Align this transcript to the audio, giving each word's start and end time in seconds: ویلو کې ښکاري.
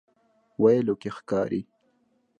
ویلو 0.61 0.95
کې 1.01 1.09
ښکاري. 1.17 1.61